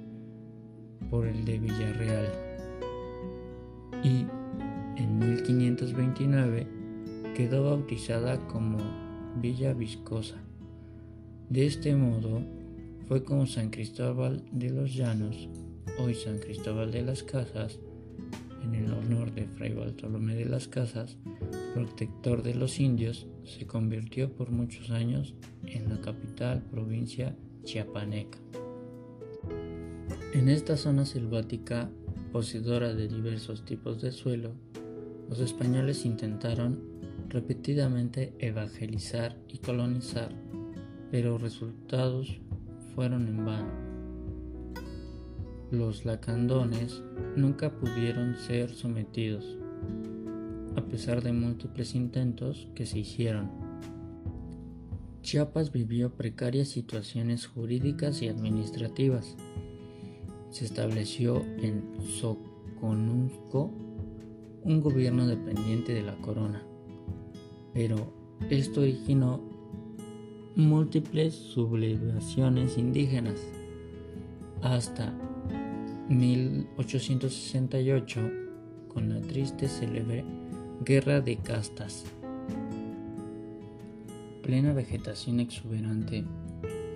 por 1.10 1.26
el 1.26 1.44
de 1.44 1.58
Villarreal. 1.58 2.28
Y 4.04 4.26
en 4.96 5.18
1529 5.18 6.68
quedó 7.34 7.64
bautizada 7.64 8.38
como 8.46 8.78
Villa 9.40 9.72
Viscosa. 9.72 10.47
De 11.50 11.64
este 11.64 11.96
modo 11.96 12.42
fue 13.06 13.24
como 13.24 13.46
San 13.46 13.70
Cristóbal 13.70 14.44
de 14.52 14.68
los 14.68 14.94
Llanos, 14.94 15.48
hoy 15.98 16.14
San 16.14 16.38
Cristóbal 16.38 16.92
de 16.92 17.00
las 17.00 17.22
Casas, 17.22 17.80
en 18.62 18.74
el 18.74 18.92
honor 18.92 19.32
de 19.32 19.46
Fray 19.46 19.72
Bartolomé 19.72 20.34
de 20.34 20.44
las 20.44 20.68
Casas, 20.68 21.16
protector 21.72 22.42
de 22.42 22.54
los 22.54 22.78
indios, 22.80 23.26
se 23.44 23.66
convirtió 23.66 24.30
por 24.30 24.50
muchos 24.50 24.90
años 24.90 25.34
en 25.64 25.88
la 25.88 25.98
capital 26.02 26.62
provincia 26.70 27.34
chiapaneca. 27.64 28.38
En 30.34 30.50
esta 30.50 30.76
zona 30.76 31.06
selvática, 31.06 31.90
poseedora 32.30 32.92
de 32.92 33.08
diversos 33.08 33.64
tipos 33.64 34.02
de 34.02 34.12
suelo, 34.12 34.52
los 35.30 35.40
españoles 35.40 36.04
intentaron 36.04 36.78
repetidamente 37.30 38.34
evangelizar 38.38 39.38
y 39.48 39.58
colonizar, 39.58 40.34
pero 41.10 41.38
resultados 41.38 42.40
fueron 42.94 43.28
en 43.28 43.44
vano 43.44 43.88
los 45.70 46.06
lacandones 46.06 47.02
nunca 47.36 47.70
pudieron 47.70 48.36
ser 48.36 48.70
sometidos, 48.70 49.58
a 50.76 50.80
pesar 50.82 51.22
de 51.22 51.32
múltiples 51.32 51.94
intentos 51.94 52.68
que 52.74 52.86
se 52.86 53.00
hicieron. 53.00 53.50
Chiapas 55.20 55.70
vivió 55.70 56.14
precarias 56.14 56.68
situaciones 56.68 57.46
jurídicas 57.46 58.22
y 58.22 58.28
administrativas. 58.28 59.36
Se 60.50 60.64
estableció 60.64 61.44
en 61.58 61.84
Soconusco 62.18 63.70
un 64.64 64.80
gobierno 64.80 65.26
dependiente 65.26 65.92
de 65.92 66.02
la 66.02 66.16
corona, 66.16 66.62
pero 67.74 68.14
esto 68.48 68.80
originó 68.80 69.47
múltiples 70.58 71.34
sublevaciones 71.34 72.76
indígenas 72.78 73.40
hasta 74.60 75.14
1868 76.08 78.20
con 78.88 79.08
la 79.08 79.20
triste 79.20 79.68
célebre 79.68 80.24
Guerra 80.84 81.20
de 81.20 81.36
Castas. 81.36 82.06
Plena 84.42 84.72
vegetación 84.72 85.38
exuberante, 85.38 86.24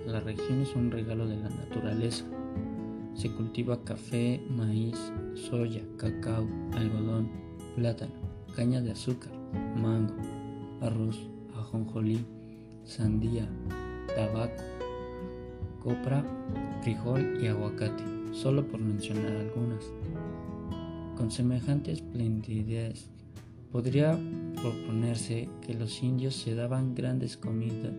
la 0.07 0.19
región 0.19 0.61
es 0.61 0.75
un 0.75 0.91
regalo 0.91 1.25
de 1.25 1.37
la 1.37 1.47
naturaleza. 1.47 2.25
Se 3.13 3.31
cultiva 3.31 3.81
café, 3.85 4.41
maíz, 4.49 4.97
soya, 5.35 5.83
cacao, 5.95 6.45
algodón, 6.73 7.29
plátano, 7.77 8.11
caña 8.57 8.81
de 8.81 8.91
azúcar, 8.91 9.31
mango, 9.77 10.15
arroz, 10.81 11.17
ajonjolí, 11.55 12.25
sandía, 12.85 13.47
tabaco, 14.15 14.63
copra, 15.81 16.23
frijol 16.81 17.41
y 17.41 17.47
aguacate 17.47 18.03
solo 18.31 18.67
por 18.67 18.79
mencionar 18.79 19.31
algunas. 19.31 19.85
Con 21.15 21.31
semejante 21.31 21.91
esplendidez, 21.91 23.09
podría 23.71 24.17
proponerse 24.55 25.49
que 25.61 25.73
los 25.73 26.01
indios 26.03 26.35
se 26.35 26.55
daban 26.55 26.95
grandes 26.95 27.37
comidas, 27.37 27.93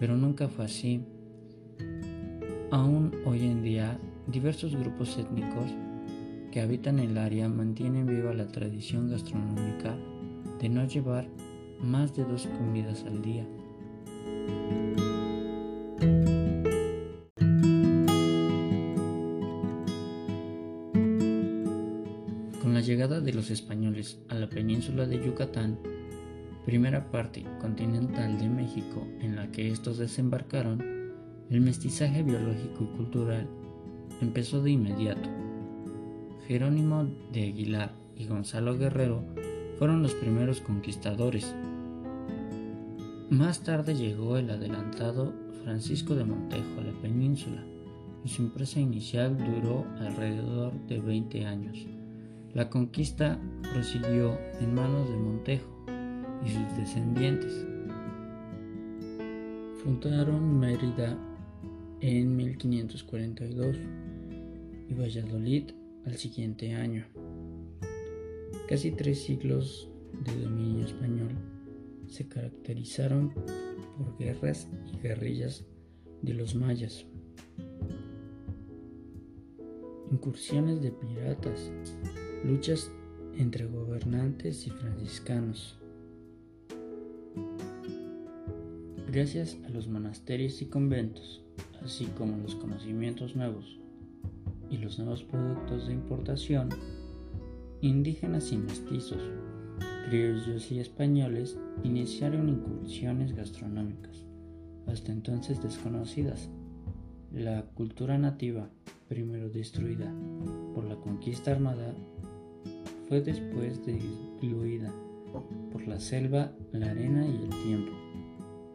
pero 0.00 0.16
nunca 0.16 0.48
fue 0.48 0.64
así. 0.64 1.04
Aún 2.70 3.12
hoy 3.26 3.44
en 3.44 3.62
día, 3.62 3.98
diversos 4.26 4.74
grupos 4.74 5.18
étnicos 5.18 5.70
que 6.50 6.60
habitan 6.60 6.98
el 6.98 7.18
área 7.18 7.48
mantienen 7.48 8.06
viva 8.06 8.34
la 8.34 8.48
tradición 8.48 9.10
gastronómica 9.10 9.96
de 10.60 10.68
no 10.68 10.86
llevar 10.86 11.26
más 11.82 12.14
de 12.16 12.24
dos 12.24 12.46
comidas 12.58 13.04
al 13.04 13.20
día. 13.22 13.46
llegada 22.82 23.20
de 23.20 23.32
los 23.32 23.50
españoles 23.50 24.18
a 24.28 24.34
la 24.34 24.48
península 24.48 25.06
de 25.06 25.24
Yucatán, 25.24 25.78
primera 26.66 27.10
parte 27.10 27.44
continental 27.60 28.38
de 28.38 28.48
México 28.48 29.06
en 29.20 29.36
la 29.36 29.50
que 29.50 29.68
estos 29.68 29.98
desembarcaron, 29.98 30.82
el 31.48 31.60
mestizaje 31.60 32.22
biológico 32.22 32.84
y 32.84 32.96
cultural 32.96 33.48
empezó 34.20 34.62
de 34.62 34.72
inmediato. 34.72 35.28
Jerónimo 36.46 37.08
de 37.32 37.44
Aguilar 37.44 37.94
y 38.16 38.26
Gonzalo 38.26 38.76
Guerrero 38.76 39.22
fueron 39.78 40.02
los 40.02 40.14
primeros 40.14 40.60
conquistadores. 40.60 41.54
Más 43.32 43.62
tarde 43.62 43.94
llegó 43.94 44.36
el 44.36 44.50
adelantado 44.50 45.32
Francisco 45.64 46.14
de 46.14 46.22
Montejo 46.22 46.80
a 46.80 46.84
la 46.84 46.92
península 47.00 47.64
y 48.22 48.28
su 48.28 48.42
empresa 48.42 48.78
inicial 48.78 49.38
duró 49.38 49.86
alrededor 50.00 50.74
de 50.86 51.00
20 51.00 51.46
años. 51.46 51.78
La 52.52 52.68
conquista 52.68 53.40
prosiguió 53.72 54.38
en 54.60 54.74
manos 54.74 55.08
de 55.08 55.16
Montejo 55.16 55.66
y 56.44 56.50
sus 56.50 56.76
descendientes. 56.76 57.66
Fundaron 59.82 60.60
Mérida 60.60 61.16
en 62.02 62.36
1542 62.36 63.76
y 64.90 64.92
Valladolid 64.92 65.70
al 66.04 66.18
siguiente 66.18 66.74
año. 66.74 67.06
Casi 68.68 68.90
tres 68.90 69.22
siglos 69.22 69.88
de 70.22 70.38
dominio 70.38 70.84
español 70.84 71.51
se 72.12 72.28
caracterizaron 72.28 73.30
por 73.30 74.18
guerras 74.18 74.68
y 74.92 74.98
guerrillas 74.98 75.64
de 76.20 76.34
los 76.34 76.54
mayas, 76.54 77.06
incursiones 80.10 80.82
de 80.82 80.92
piratas, 80.92 81.72
luchas 82.44 82.90
entre 83.38 83.66
gobernantes 83.66 84.66
y 84.66 84.70
franciscanos. 84.70 85.78
Gracias 89.10 89.58
a 89.64 89.70
los 89.70 89.88
monasterios 89.88 90.60
y 90.60 90.66
conventos, 90.66 91.42
así 91.82 92.06
como 92.18 92.36
los 92.36 92.54
conocimientos 92.56 93.36
nuevos 93.36 93.78
y 94.70 94.76
los 94.76 94.98
nuevos 94.98 95.22
productos 95.24 95.86
de 95.86 95.94
importación, 95.94 96.68
indígenas 97.80 98.52
y 98.52 98.58
mestizos, 98.58 99.22
criollos 100.12 100.70
y 100.70 100.78
españoles 100.78 101.58
iniciaron 101.84 102.50
incursiones 102.50 103.34
gastronómicas, 103.34 104.26
hasta 104.86 105.10
entonces 105.10 105.62
desconocidas. 105.62 106.50
La 107.32 107.62
cultura 107.72 108.18
nativa, 108.18 108.68
primero 109.08 109.48
destruida 109.48 110.12
por 110.74 110.84
la 110.84 110.96
conquista 110.96 111.52
armada, 111.52 111.94
fue 113.08 113.22
después 113.22 113.80
diluida 113.86 114.92
por 115.72 115.88
la 115.88 115.98
selva, 115.98 116.52
la 116.72 116.90
arena 116.90 117.26
y 117.26 117.44
el 117.44 117.62
tiempo. 117.64 117.92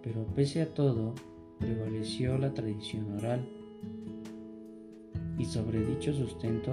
Pero 0.02 0.26
pese 0.34 0.64
a 0.64 0.74
todo, 0.74 1.14
prevaleció 1.60 2.40
la 2.40 2.56
tradición 2.56 3.16
oral. 3.16 3.48
Y 5.38 5.46
sobre 5.46 5.86
dicho 5.86 6.14
sustento 6.14 6.72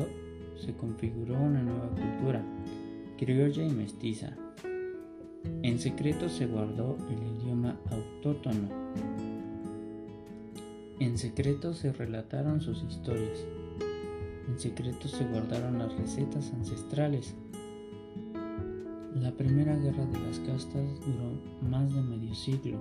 se 0.56 0.72
configuró 0.72 1.34
una 1.34 1.62
nueva 1.62 1.90
cultura, 1.90 2.42
criolla 3.18 3.62
y 3.62 3.70
mestiza. 3.70 4.38
En 5.62 5.78
secreto 5.78 6.28
se 6.28 6.46
guardó 6.46 6.96
el 7.10 7.40
idioma 7.40 7.78
autóctono. 7.90 8.68
En 11.00 11.18
secreto 11.18 11.74
se 11.74 11.92
relataron 11.92 12.60
sus 12.60 12.82
historias. 12.82 13.44
En 14.48 14.58
secreto 14.58 15.08
se 15.08 15.24
guardaron 15.24 15.78
las 15.78 15.92
recetas 15.96 16.52
ancestrales 16.52 17.34
la 19.24 19.30
primera 19.30 19.76
guerra 19.76 20.04
de 20.06 20.18
las 20.20 20.40
castas 20.40 21.00
duró 21.06 21.40
más 21.62 21.94
de 21.94 22.02
medio 22.02 22.34
siglo. 22.34 22.78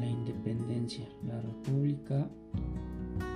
La 0.00 0.06
independencia, 0.06 1.08
la 1.26 1.40
república 1.40 2.28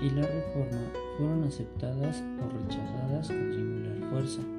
y 0.02 0.10
la 0.10 0.26
reforma 0.26 0.92
fueron 1.16 1.44
aceptadas 1.44 2.22
o 2.42 2.48
rechazadas 2.48 3.28
con 3.28 3.54
singular 3.54 4.10
fuerza. 4.10 4.55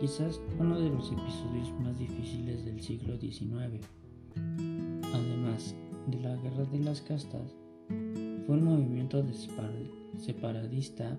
Quizás 0.00 0.40
uno 0.60 0.78
de 0.78 0.90
los 0.90 1.10
episodios 1.10 1.72
más 1.80 1.98
difíciles 1.98 2.64
del 2.64 2.80
siglo 2.80 3.18
XIX. 3.18 3.84
Además 5.12 5.74
de 6.06 6.20
la 6.20 6.36
guerra 6.36 6.64
de 6.66 6.78
las 6.78 7.00
castas, 7.00 7.56
fue 8.46 8.56
un 8.56 8.64
movimiento 8.64 9.24
separadista 10.16 11.18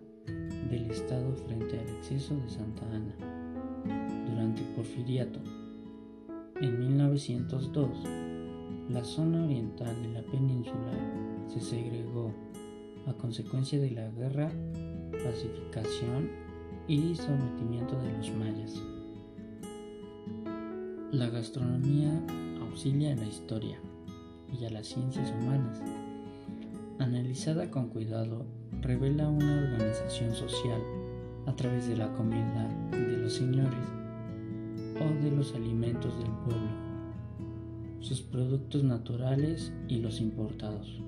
del 0.70 0.89
Estado 0.92 1.36
frente 1.46 1.78
al 1.78 1.89
exceso 1.89 2.38
de 2.38 2.50
Santa 2.50 2.86
Ana 2.94 3.15
durante 4.30 4.62
Porfiriato. 4.78 5.42
En 6.62 6.80
1902, 6.80 7.89
la 8.89 9.04
zona 9.04 9.44
oriental 9.44 10.02
de 10.04 10.10
la 10.13 10.22
península 10.24 10.94
se 11.50 11.60
segregó 11.60 12.34
a 13.08 13.13
consecuencia 13.13 13.78
de 13.78 13.92
la 13.92 14.10
guerra, 14.12 14.50
pacificación 15.12 16.38
y 16.89 17.15
sometimiento 17.15 17.95
de 18.02 18.12
los 18.13 18.32
mayas. 18.32 18.82
La 21.12 21.30
gastronomía 21.30 22.12
auxilia 22.62 23.13
a 23.13 23.15
la 23.15 23.28
historia 23.28 23.78
y 24.60 24.65
a 24.65 24.71
las 24.71 24.88
ciencias 24.88 25.32
humanas. 25.39 25.80
Analizada 26.97 27.69
con 27.69 27.89
cuidado, 27.89 28.43
revela 28.82 29.30
una 29.30 29.56
organización 29.56 30.34
social 30.34 30.82
a 31.45 31.56
través 31.56 31.88
de 31.88 31.95
la 31.95 32.12
comida 32.13 32.67
de 32.91 33.17
los 33.17 33.34
señores 33.34 33.88
o 34.99 35.23
de 35.23 35.30
los 35.30 35.54
alimentos 35.54 36.17
del 36.17 36.32
pueblo, 36.43 36.71
sus 37.99 38.21
productos 38.21 38.84
naturales 38.84 39.71
y 39.88 39.99
los 39.99 40.19
importados. 40.19 40.99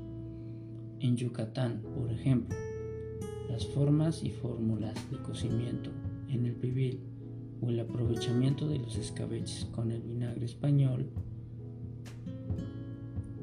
En 1.00 1.18
Yucatán, 1.18 1.82
por 1.96 2.12
ejemplo, 2.12 2.56
las 3.52 3.68
formas 3.68 4.24
y 4.24 4.30
fórmulas 4.30 4.96
de 5.12 5.18
cocimiento 5.18 5.90
en 6.30 6.46
el 6.46 6.54
pibil 6.54 7.02
o 7.62 7.70
el 7.70 7.82
aprovechamiento 7.82 8.68
de 8.68 8.80
los 8.80 8.96
escabeches 8.96 9.66
con 9.66 9.92
el 9.92 10.02
vinagre 10.02 10.46
español, 10.46 11.10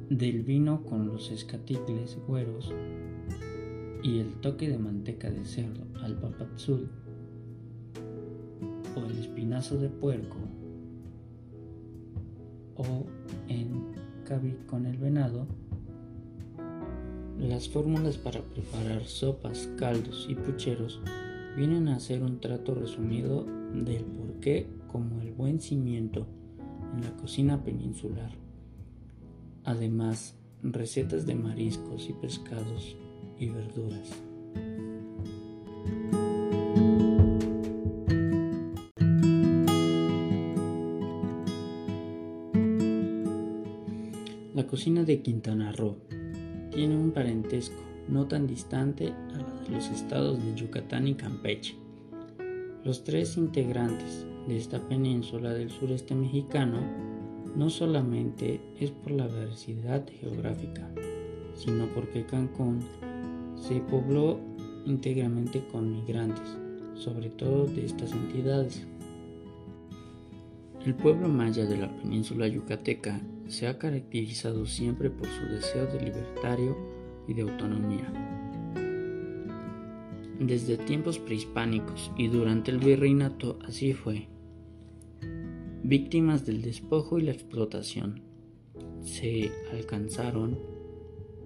del 0.08 0.42
vino 0.44 0.82
con 0.84 1.06
los 1.06 1.30
escaticles 1.30 2.18
güeros 2.26 2.72
y 4.02 4.20
el 4.20 4.32
toque 4.40 4.70
de 4.70 4.78
manteca 4.78 5.30
de 5.30 5.44
cerdo 5.44 5.84
al 6.02 6.18
papazul 6.18 6.88
o 8.96 9.04
el 9.04 9.18
espinazo 9.18 9.76
de 9.76 9.90
puerco 9.90 10.38
o 12.76 13.04
en 13.48 13.92
cabi 14.24 14.56
con 14.66 14.86
el 14.86 14.96
venado, 14.96 15.46
las 17.38 17.68
fórmulas 17.68 18.16
para 18.16 18.40
preparar 18.42 19.04
sopas, 19.04 19.68
caldos 19.76 20.26
y 20.28 20.34
pucheros 20.34 21.00
vienen 21.56 21.88
a 21.88 22.00
ser 22.00 22.22
un 22.22 22.40
trato 22.40 22.74
resumido 22.74 23.46
del 23.72 24.04
porqué 24.04 24.66
como 24.88 25.20
el 25.20 25.32
buen 25.32 25.60
cimiento 25.60 26.26
en 26.94 27.02
la 27.02 27.10
cocina 27.16 27.62
peninsular. 27.62 28.32
Además, 29.64 30.34
recetas 30.62 31.26
de 31.26 31.34
mariscos 31.34 32.08
y 32.08 32.12
pescados 32.14 32.96
y 33.38 33.48
verduras. 33.48 34.08
La 44.54 44.66
cocina 44.66 45.04
de 45.04 45.22
Quintana 45.22 45.70
Roo 45.70 45.98
tiene 46.78 46.96
un 46.96 47.10
parentesco 47.10 47.82
no 48.06 48.28
tan 48.28 48.46
distante 48.46 49.08
a 49.08 49.68
los 49.68 49.90
estados 49.90 50.38
de 50.40 50.54
Yucatán 50.54 51.08
y 51.08 51.14
Campeche. 51.16 51.74
Los 52.84 53.02
tres 53.02 53.36
integrantes 53.36 54.24
de 54.46 54.56
esta 54.56 54.78
península 54.88 55.52
del 55.52 55.70
sureste 55.70 56.14
mexicano 56.14 56.80
no 57.56 57.68
solamente 57.68 58.60
es 58.78 58.92
por 58.92 59.10
la 59.10 59.26
diversidad 59.26 60.06
geográfica, 60.20 60.88
sino 61.56 61.86
porque 61.86 62.24
Cancún 62.24 62.78
se 63.56 63.80
pobló 63.80 64.38
íntegramente 64.86 65.66
con 65.72 65.90
migrantes, 65.90 66.56
sobre 66.94 67.28
todo 67.28 67.66
de 67.66 67.86
estas 67.86 68.12
entidades. 68.12 68.86
El 70.86 70.94
pueblo 70.94 71.28
maya 71.28 71.66
de 71.66 71.76
la 71.76 71.90
península 71.96 72.46
yucateca 72.46 73.20
se 73.48 73.66
ha 73.66 73.78
caracterizado 73.78 74.66
siempre 74.66 75.10
por 75.10 75.26
su 75.26 75.44
deseo 75.46 75.86
de 75.86 76.00
libertario 76.04 76.76
y 77.26 77.34
de 77.34 77.42
autonomía. 77.42 78.12
Desde 80.38 80.76
tiempos 80.76 81.18
prehispánicos 81.18 82.12
y 82.16 82.28
durante 82.28 82.70
el 82.70 82.78
virreinato 82.78 83.58
así 83.66 83.92
fue. 83.92 84.28
Víctimas 85.82 86.46
del 86.46 86.62
despojo 86.62 87.18
y 87.18 87.22
la 87.22 87.32
explotación, 87.32 88.22
se 89.02 89.50
alcanzaron 89.72 90.58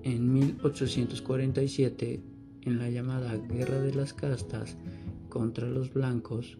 en 0.03 0.33
1847 0.33 2.21
en 2.63 2.79
la 2.79 2.91
llamada 2.91 3.37
Guerra 3.37 3.81
de 3.81 3.95
las 3.95 4.13
Castas 4.13 4.77
contra 5.29 5.69
los 5.69 5.93
blancos. 5.93 6.59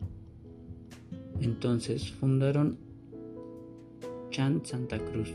Entonces 1.41 2.11
fundaron 2.13 2.79
Chan 4.33 4.63
Santa 4.65 4.99
Cruz, 4.99 5.31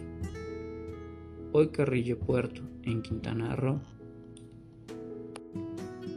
hoy 1.51 1.67
Carrillo 1.67 2.17
Puerto, 2.17 2.63
en 2.81 3.03
Quintana 3.03 3.55
Roo. 3.55 3.79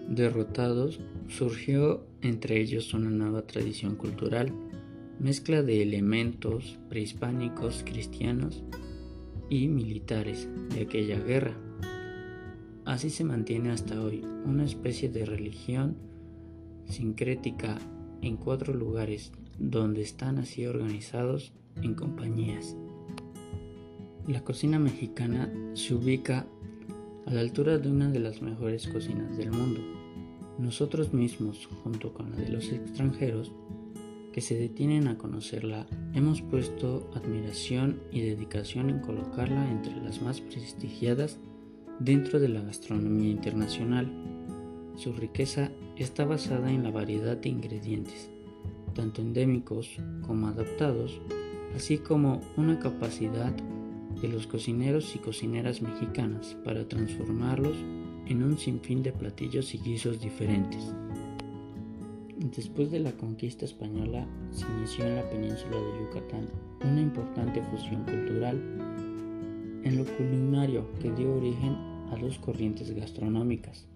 Derrotados, 0.09 0.99
surgió 1.29 2.07
entre 2.23 2.59
ellos 2.59 2.95
una 2.95 3.11
nueva 3.11 3.43
tradición 3.43 3.97
cultural, 3.97 4.55
mezcla 5.19 5.63
de 5.63 5.83
elementos 5.83 6.79
prehispánicos, 6.89 7.85
cristianos 7.85 8.65
y 9.51 9.69
militares 9.69 10.49
de 10.75 10.81
aquella 10.81 11.21
guerra. 11.21 11.55
Así 12.87 13.11
se 13.11 13.25
mantiene 13.25 13.73
hasta 13.73 14.01
hoy 14.01 14.25
una 14.47 14.65
especie 14.65 15.11
de 15.11 15.27
religión 15.27 15.99
sincrética 16.87 17.77
en 18.23 18.39
cuatro 18.39 18.73
lugares 18.73 19.33
donde 19.61 20.03
están 20.03 20.39
así 20.39 20.67
organizados 20.67 21.53
en 21.83 21.95
compañías. 21.95 22.77
La 24.27 24.43
cocina 24.43 24.79
mexicana 24.79 25.53
se 25.75 25.95
ubica 25.95 26.47
a 27.27 27.33
la 27.33 27.41
altura 27.41 27.79
de 27.79 27.91
una 27.91 28.11
de 28.11 28.21
las 28.21 28.43
mejores 28.43 28.89
cocinas 28.89 29.37
del 29.37 29.53
mundo. 29.53 29.81
Nosotros 30.59 31.13
mismos, 31.13 31.69
junto 31.85 32.13
con 32.13 32.31
la 32.33 32.37
de 32.39 32.49
los 32.49 32.73
extranjeros, 32.73 33.53
que 34.33 34.41
se 34.41 34.57
detienen 34.57 35.09
a 35.09 35.19
conocerla, 35.19 35.87
hemos 36.15 36.41
puesto 36.43 37.11
admiración 37.15 38.01
y 38.13 38.21
dedicación 38.21 38.89
en 38.89 39.01
colocarla 39.01 39.71
entre 39.71 39.97
las 39.97 40.23
más 40.23 40.41
prestigiadas 40.41 41.39
dentro 41.99 42.41
de 42.41 42.49
la 42.49 42.63
gastronomía 42.63 43.31
internacional. 43.31 44.11
Su 44.97 45.13
riqueza 45.13 45.71
está 45.97 46.25
basada 46.25 46.71
en 46.71 46.83
la 46.83 46.91
variedad 46.91 47.37
de 47.37 47.49
ingredientes, 47.49 48.30
tanto 48.93 49.23
endémicos 49.23 49.99
como 50.27 50.49
adaptados, 50.49 51.21
así 51.75 51.99
como 51.99 52.41
una 52.57 52.79
capacidad 52.79 53.53
de 54.21 54.29
los 54.29 54.47
cocineros 54.47 55.15
y 55.15 55.19
cocineras 55.19 55.83
mexicanas 55.83 56.57
para 56.65 56.87
transformarlos 56.87 57.77
en 58.27 58.43
un 58.43 58.59
sinfín 58.59 59.03
de 59.03 59.13
platillos 59.13 59.75
y 59.75 59.79
guisos 59.79 60.21
diferentes. 60.21 60.95
Después 62.57 62.91
de 62.91 63.01
la 63.01 63.13
conquista 63.13 63.65
española 63.65 64.27
se 64.51 64.65
inició 64.79 65.07
en 65.07 65.17
la 65.17 65.29
península 65.29 65.77
de 65.77 66.01
Yucatán 66.01 66.49
una 66.83 67.01
importante 67.01 67.63
fusión 67.63 68.03
cultural 68.05 68.57
en 69.85 69.97
lo 69.97 70.05
culinario 70.17 70.87
que 71.01 71.11
dio 71.13 71.35
origen 71.35 71.75
a 72.11 72.17
dos 72.21 72.39
corrientes 72.39 72.91
gastronómicas, 72.95 73.87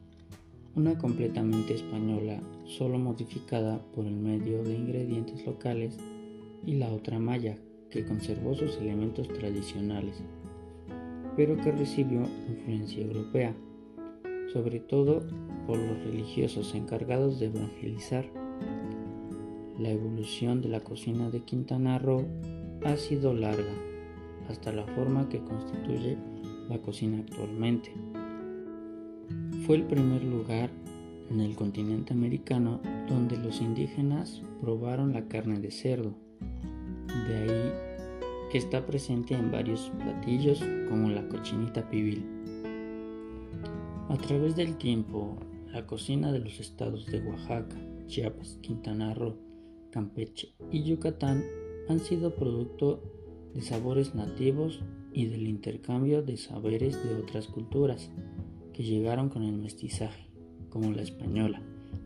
una 0.77 0.99
completamente 0.99 1.75
española, 1.75 2.41
solo 2.65 2.99
modificada 2.99 3.81
por 3.95 4.07
el 4.07 4.17
medio 4.17 4.63
de 4.65 4.75
ingredientes 4.75 5.47
locales, 5.47 5.99
y 6.67 6.75
la 6.75 6.93
otra 6.93 7.19
maya, 7.19 7.57
que 7.91 8.05
conservó 8.05 8.55
sus 8.55 8.77
elementos 8.79 9.29
tradicionales, 9.29 10.23
pero 11.37 11.57
que 11.57 11.71
recibió 11.71 12.23
influencia 12.49 13.05
europea, 13.05 13.55
sobre 14.53 14.81
todo 14.81 15.21
por 15.67 15.79
los 15.79 16.03
religiosos 16.05 16.75
encargados 16.75 17.39
de 17.39 17.47
evangelizar. 17.47 18.25
La 19.79 19.91
evolución 19.91 20.61
de 20.61 20.69
la 20.69 20.81
cocina 20.81 21.31
de 21.31 21.43
Quintana 21.43 21.99
Roo 21.99 22.27
ha 22.85 22.97
sido 22.97 23.33
larga, 23.33 23.75
hasta 24.49 24.73
la 24.73 24.87
forma 24.87 25.29
que 25.29 25.41
constituye 25.41 26.19
la 26.69 26.79
cocina 26.79 27.19
actualmente. 27.19 27.93
Fue 29.67 29.77
el 29.77 29.85
primer 29.85 30.23
lugar 30.25 30.71
en 31.31 31.41
el 31.41 31.55
continente 31.57 32.13
americano 32.13 32.81
donde 33.09 33.37
los 33.37 33.61
indígenas 33.61 34.43
probaron 34.61 35.13
la 35.13 35.27
carne 35.27 35.61
de 35.61 35.71
cerdo 35.71 36.15
de 37.29 37.37
ahí 37.37 37.73
que 38.51 38.59
está 38.59 38.87
presente 38.87 39.35
en 39.35 39.51
varios 39.51 39.91
platillos 39.99 40.61
como 40.89 41.09
la 41.11 41.27
cochinita 41.29 41.89
pibil. 41.89 42.25
A 44.09 44.17
través 44.17 44.55
del 44.55 44.77
tiempo, 44.77 45.37
la 45.73 45.87
cocina 45.87 46.31
de 46.31 46.41
los 46.41 46.61
estados 46.61 47.07
de 47.07 47.21
Oaxaca, 47.21 47.77
Chiapas, 48.07 48.59
Quintana 48.63 49.15
Roo, 49.15 49.37
Campeche 49.91 50.55
y 50.71 50.83
Yucatán 50.85 51.43
han 51.89 52.01
sido 52.01 52.35
producto 52.35 53.03
de 53.55 53.63
sabores 53.63 54.15
nativos 54.15 54.83
y 55.13 55.27
del 55.27 55.47
intercambio 55.47 56.23
de 56.23 56.37
saberes 56.37 57.03
de 57.05 57.15
otras 57.15 57.47
culturas 57.47 58.11
que 58.75 58.83
llegaron 58.83 59.31
con 59.31 59.45
el 59.45 59.57
mestizaje, 59.57 60.27
como 60.69 60.91
la 60.91 61.01
española, 61.01 61.63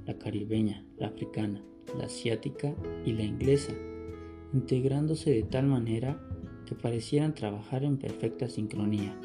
la 0.07 0.19
caribeña, 0.19 0.85
la 0.99 1.09
africana, 1.09 1.61
la 1.99 2.05
asiática 2.05 2.75
y 3.05 3.13
la 3.13 3.25
inglesa 3.25 3.73
integrándose 4.53 5.31
de 5.31 5.43
tal 5.43 5.67
manera 5.67 6.21
que 6.67 6.75
parecieran 6.75 7.35
trabajar 7.35 7.85
en 7.85 7.99
perfecta 7.99 8.49
sincronía. 8.49 9.19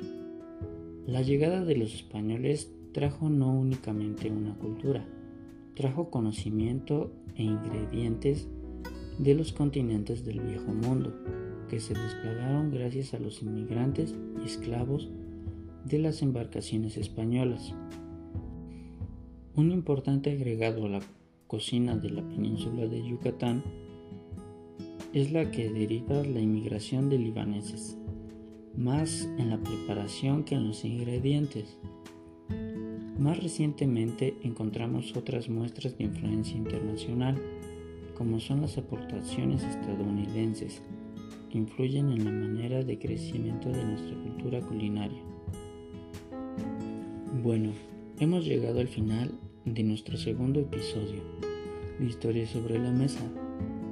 La 1.06 1.22
llegada 1.22 1.64
de 1.64 1.76
los 1.76 1.94
españoles 1.94 2.74
trajo 2.94 3.30
no 3.30 3.54
únicamente 3.54 4.32
una 4.32 4.56
cultura, 4.56 5.06
trajo 5.76 6.10
conocimiento 6.10 7.12
e 7.36 7.44
ingredientes 7.44 8.48
de 9.18 9.34
los 9.36 9.52
continentes 9.54 10.26
del 10.26 10.40
viejo 10.42 10.74
mundo, 10.74 11.14
que 11.70 11.80
se 11.80 11.94
desplegaron 11.94 12.72
gracias 12.72 13.14
a 13.14 13.20
los 13.20 13.42
inmigrantes 13.42 14.16
y 14.42 14.46
esclavos 14.46 15.10
de 15.86 16.00
las 16.00 16.22
embarcaciones 16.22 16.98
españolas. 16.98 17.74
Un 19.56 19.72
importante 19.72 20.32
agregado 20.32 20.86
a 20.86 20.90
la 20.90 21.02
cocina 21.48 21.96
de 21.96 22.10
la 22.10 22.28
península 22.28 22.88
de 22.88 23.06
Yucatán 23.08 23.64
es 25.14 25.32
la 25.32 25.52
que 25.52 25.70
deriva 25.70 26.24
la 26.24 26.40
inmigración 26.40 27.10
de 27.10 27.20
libaneses, 27.20 27.98
más 28.76 29.30
en 29.38 29.52
la 29.52 29.58
preparación 29.58 30.44
que 30.44 30.56
en 30.56 30.68
los 30.68 30.84
ingredientes. 30.86 31.78
Más 33.20 33.42
recientemente 33.44 34.36
encontramos 34.42 35.16
otras 35.16 35.50
muestras 35.50 35.98
de 35.98 36.06
influencia 36.06 36.58
internacional, 36.58 37.40
como 38.18 38.40
son 38.40 38.62
las 38.62 38.78
aportaciones 38.78 39.64
estadounidenses, 39.64 40.82
que 41.52 41.60
influyen 41.60 42.10
en 42.10 42.26
la 42.26 42.32
manera 42.32 42.84
de 42.84 42.98
crecimiento 42.98 43.70
de 43.70 43.86
nuestra 43.86 44.16
cultura 44.24 44.62
culinaria. 44.62 45.33
Bueno, 47.44 47.72
hemos 48.20 48.46
llegado 48.46 48.80
al 48.80 48.88
final 48.88 49.30
de 49.66 49.84
nuestro 49.84 50.16
segundo 50.16 50.62
episodio 50.62 51.22
de 52.00 52.06
Historia 52.06 52.48
sobre 52.48 52.80
la 52.80 52.90
Mesa. 52.90 53.20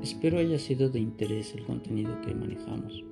Espero 0.01 0.39
haya 0.39 0.57
sido 0.57 0.89
de 0.89 1.01
interés 1.01 1.53
el 1.53 1.65
contenido 1.65 2.21
que 2.21 2.33
manejamos. 2.33 3.03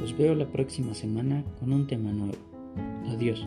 Los 0.00 0.18
veo 0.18 0.34
la 0.34 0.50
próxima 0.50 0.94
semana 0.94 1.44
con 1.60 1.72
un 1.72 1.86
tema 1.86 2.10
nuevo. 2.10 2.34
Adiós. 3.06 3.46